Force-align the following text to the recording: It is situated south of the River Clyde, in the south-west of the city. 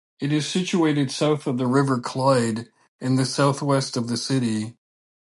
It 0.19 0.33
is 0.33 0.47
situated 0.47 1.11
south 1.11 1.45
of 1.45 1.59
the 1.59 1.67
River 1.67 1.99
Clyde, 1.99 2.69
in 2.99 3.17
the 3.17 3.25
south-west 3.27 3.95
of 3.95 4.07
the 4.07 4.17
city. 4.17 4.75